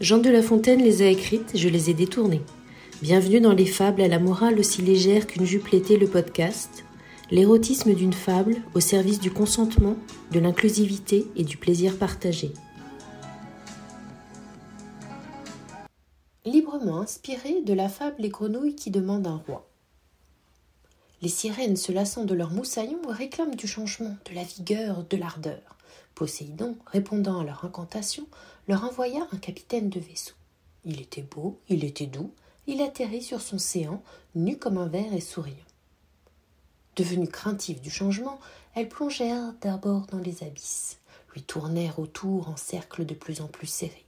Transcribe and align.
Jean 0.00 0.18
de 0.18 0.30
La 0.30 0.42
Fontaine 0.42 0.80
les 0.80 1.02
a 1.02 1.08
écrites, 1.08 1.56
je 1.56 1.68
les 1.68 1.90
ai 1.90 1.94
détournées. 1.94 2.42
Bienvenue 3.02 3.40
dans 3.40 3.52
les 3.52 3.66
fables 3.66 4.00
à 4.00 4.06
la 4.06 4.20
morale 4.20 4.60
aussi 4.60 4.80
légère 4.80 5.26
qu'une 5.26 5.44
jupe 5.44 5.66
l'était 5.68 5.96
le 5.96 6.06
podcast. 6.06 6.84
L'érotisme 7.32 7.92
d'une 7.94 8.12
fable 8.12 8.58
au 8.74 8.80
service 8.80 9.18
du 9.18 9.32
consentement, 9.32 9.96
de 10.30 10.38
l'inclusivité 10.38 11.26
et 11.34 11.42
du 11.42 11.56
plaisir 11.56 11.98
partagé. 11.98 12.52
Librement 16.44 17.00
inspiré 17.00 17.60
de 17.62 17.74
la 17.74 17.88
fable 17.88 18.16
Les 18.20 18.28
grenouilles 18.28 18.76
qui 18.76 18.92
demandent 18.92 19.26
un 19.26 19.42
roi. 19.48 19.68
Les 21.22 21.28
sirènes, 21.28 21.76
se 21.76 21.90
lassant 21.90 22.24
de 22.24 22.34
leur 22.34 22.52
moussaillon, 22.52 23.00
réclament 23.08 23.56
du 23.56 23.66
changement, 23.66 24.16
de 24.30 24.36
la 24.36 24.44
vigueur, 24.44 25.02
de 25.10 25.16
l'ardeur. 25.16 25.77
Poséidon, 26.14 26.76
répondant 26.86 27.40
à 27.40 27.44
leur 27.44 27.64
incantation, 27.64 28.26
leur 28.66 28.84
envoya 28.84 29.26
un 29.32 29.38
capitaine 29.38 29.88
de 29.88 30.00
vaisseau. 30.00 30.34
Il 30.84 31.00
était 31.00 31.22
beau, 31.22 31.58
il 31.68 31.84
était 31.84 32.06
doux, 32.06 32.32
il 32.66 32.82
atterrit 32.82 33.22
sur 33.22 33.40
son 33.40 33.58
séant, 33.58 34.02
nu 34.34 34.58
comme 34.58 34.78
un 34.78 34.88
verre 34.88 35.14
et 35.14 35.20
souriant. 35.20 35.56
Devenues 36.96 37.28
craintives 37.28 37.80
du 37.80 37.90
changement, 37.90 38.40
elles 38.74 38.88
plongèrent 38.88 39.54
d'abord 39.60 40.06
dans 40.06 40.18
les 40.18 40.42
abysses, 40.42 40.98
lui 41.32 41.42
tournèrent 41.42 41.98
autour 41.98 42.48
en 42.48 42.56
cercles 42.56 43.06
de 43.06 43.14
plus 43.14 43.40
en 43.40 43.46
plus 43.46 43.66
serrés. 43.66 44.04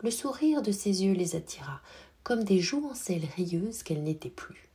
Le 0.00 0.10
sourire 0.10 0.62
de 0.62 0.72
ses 0.72 1.04
yeux 1.04 1.12
les 1.12 1.36
attira, 1.36 1.80
comme 2.22 2.44
des 2.44 2.60
jouvencelles 2.60 3.26
rieuses 3.36 3.82
qu'elles 3.82 4.02
n'étaient 4.02 4.30
plus. 4.30 4.68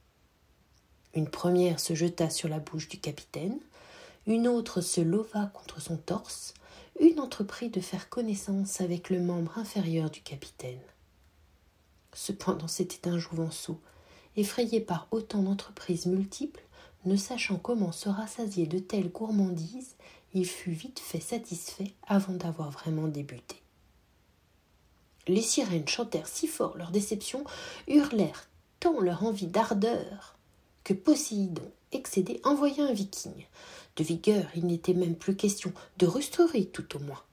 Une 1.14 1.30
première 1.30 1.80
se 1.80 1.96
jeta 1.96 2.30
sur 2.30 2.50
la 2.50 2.60
bouche 2.60 2.90
du 2.90 3.00
capitaine, 3.00 3.60
une 4.28 4.48
autre 4.48 4.82
se 4.82 5.00
leva 5.00 5.46
contre 5.48 5.82
son 5.82 5.96
torse, 5.96 6.54
une 7.00 7.22
entreprit 7.22 7.70
de 7.70 7.80
faire 7.80 8.10
connaissance 8.10 8.82
avec 8.82 9.10
le 9.10 9.22
membre 9.22 9.58
inférieur 9.58 10.10
du 10.10 10.22
capitaine. 10.22 10.82
Cependant 12.14 12.68
c'était 12.68 13.08
un 13.08 13.18
jouvenceau, 13.18 13.80
effrayé 14.36 14.82
par 14.82 15.08
autant 15.12 15.42
d'entreprises 15.42 16.08
multiples, 16.08 16.64
ne 17.06 17.16
sachant 17.16 17.58
comment 17.58 17.94
se 17.94 18.10
rassasier 18.10 18.68
de 18.68 18.80
telles 18.80 19.10
gourmandises, 19.10 19.96
il 20.34 20.46
fut 20.46 20.72
vite 20.72 21.00
fait 21.00 21.22
satisfait 21.22 21.94
avant 22.06 22.34
d'avoir 22.34 22.70
vraiment 22.70 23.08
débuté. 23.08 23.56
Les 25.28 25.42
sirènes 25.42 25.88
chantèrent 25.88 26.28
si 26.28 26.48
fort 26.48 26.78
leur 26.78 26.92
déception, 26.92 27.46
hurlèrent 27.88 28.50
tant 28.80 29.00
leur 29.00 29.24
envie 29.24 29.48
d'ardeur, 29.48 30.38
que 30.84 30.94
Poséidon, 30.94 31.72
envoya 32.44 32.86
un 32.86 32.94
viking. 32.94 33.46
De 33.96 34.04
vigueur, 34.04 34.46
il 34.56 34.66
n'était 34.66 34.94
même 34.94 35.16
plus 35.16 35.36
question, 35.36 35.74
de 35.98 36.06
rustrerie 36.06 36.68
tout 36.68 36.96
au 36.96 37.00
moins. 37.00 37.24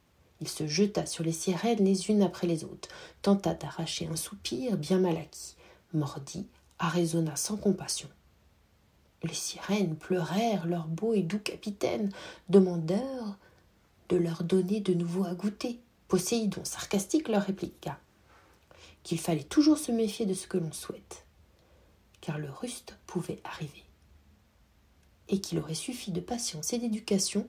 Il 0.41 0.48
se 0.48 0.67
jeta 0.67 1.06
sur 1.06 1.25
les 1.25 1.33
sirènes 1.33 1.84
les 1.84 2.11
unes 2.11 2.23
après 2.23 2.47
les 2.47 2.65
autres, 2.65 2.89
tenta 3.23 3.55
d'arracher 3.55 4.06
un 4.06 4.17
soupir 4.17 4.77
bien 4.77 4.98
mal 4.98 5.17
acquis, 5.17 5.56
mordit, 5.93 6.47
arraisonna 6.79 7.37
sans 7.37 7.56
compassion. 7.56 8.09
Les 9.23 9.34
sirènes 9.34 9.97
pleurèrent 9.97 10.67
leur 10.67 10.87
beau 10.87 11.15
et 11.15 11.23
doux 11.23 11.39
capitaine, 11.39 12.11
demandeur 12.49 13.37
de 14.09 14.17
leur 14.17 14.45
donner 14.45 14.81
de 14.81 14.93
nouveau 14.93 15.25
à 15.25 15.34
goûter. 15.34 15.81
Poséidon 16.09 16.65
sarcastique 16.65 17.28
leur 17.28 17.43
répliqua 17.43 17.99
qu'il 19.03 19.19
fallait 19.19 19.43
toujours 19.43 19.78
se 19.78 19.93
méfier 19.93 20.27
de 20.27 20.34
ce 20.34 20.47
que 20.47 20.59
l'on 20.59 20.73
souhaite 20.73 21.25
car 22.25 22.39
le 22.39 22.49
ruste 22.51 22.97
pouvait 23.06 23.41
arriver, 23.45 23.84
et 25.28 25.41
qu'il 25.41 25.58
aurait 25.58 25.75
suffi 25.75 26.11
de 26.11 26.20
patience 26.20 26.72
et 26.72 26.78
d'éducation 26.78 27.47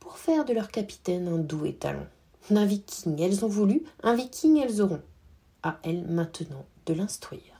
pour 0.00 0.18
faire 0.18 0.44
de 0.44 0.52
leur 0.52 0.70
capitaine 0.70 1.28
un 1.28 1.38
doux 1.38 1.66
étalon. 1.66 2.06
Un 2.50 2.64
viking 2.64 3.20
elles 3.20 3.44
ont 3.44 3.48
voulu, 3.48 3.82
un 4.02 4.14
viking 4.14 4.58
elles 4.58 4.80
auront? 4.80 5.02
À 5.62 5.78
elles 5.82 6.06
maintenant 6.06 6.64
de 6.86 6.94
l'instruire. 6.94 7.55